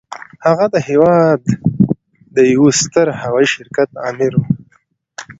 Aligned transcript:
هغه 0.45 0.65
د 0.73 0.77
هېواد 0.89 1.41
د 2.35 2.37
يوه 2.53 2.71
ستر 2.81 3.07
هوايي 3.21 3.47
شرکت 3.55 3.89
آمر 4.07 4.33
و. 4.37 4.41